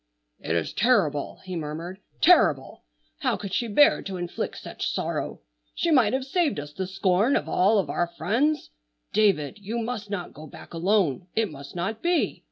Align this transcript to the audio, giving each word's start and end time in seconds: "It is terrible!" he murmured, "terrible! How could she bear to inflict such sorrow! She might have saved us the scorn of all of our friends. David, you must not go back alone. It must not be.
"It 0.39 0.55
is 0.55 0.73
terrible!" 0.73 1.41
he 1.45 1.55
murmured, 1.55 1.99
"terrible! 2.21 2.85
How 3.19 3.37
could 3.37 3.53
she 3.53 3.67
bear 3.67 4.01
to 4.01 4.17
inflict 4.17 4.57
such 4.57 4.89
sorrow! 4.91 5.41
She 5.75 5.91
might 5.91 6.13
have 6.13 6.25
saved 6.25 6.59
us 6.59 6.73
the 6.73 6.87
scorn 6.87 7.35
of 7.35 7.47
all 7.47 7.77
of 7.77 7.87
our 7.87 8.07
friends. 8.07 8.71
David, 9.13 9.59
you 9.59 9.77
must 9.77 10.09
not 10.09 10.33
go 10.33 10.47
back 10.47 10.73
alone. 10.73 11.27
It 11.35 11.51
must 11.51 11.75
not 11.75 12.01
be. 12.01 12.39